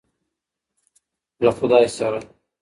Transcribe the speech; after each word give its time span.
له 1.43 1.51
خدای 1.57 1.85
سره. 1.97 2.19